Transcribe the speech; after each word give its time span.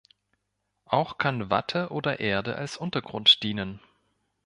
Auch 0.85 1.19
kann 1.19 1.51
Watte 1.51 1.89
oder 1.91 2.19
Erde 2.19 2.55
als 2.55 2.75
Untergrund 2.75 3.43
dienen. 3.43 3.79